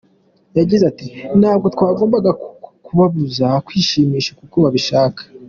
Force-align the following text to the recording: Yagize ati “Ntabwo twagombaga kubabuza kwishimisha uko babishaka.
Yagize 0.57 0.83
ati 0.91 1.07
“Ntabwo 1.39 1.67
twagombaga 1.75 2.31
kubabuza 2.85 3.47
kwishimisha 3.65 4.31
uko 4.45 4.57
babishaka. 4.63 5.21